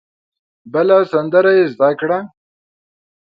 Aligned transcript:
بله 0.73 0.97
سندره 1.11 1.51
یې 1.57 1.65
زده 1.73 1.89
کړه. 1.99 2.19